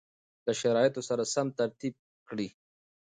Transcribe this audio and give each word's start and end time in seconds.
له 0.45 0.53
شرایطو 0.61 1.01
سره 1.09 1.23
سم 1.33 1.47
ترتیب 1.59 1.93
کړي 2.29 2.47